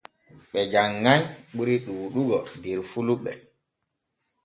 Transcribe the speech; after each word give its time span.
Ɓe 0.51 0.59
janŋay 0.71 1.21
ɓuri 1.55 1.75
ɗuuɗugo 1.85 2.37
der 2.63 2.79
fulɓe. 2.91 3.31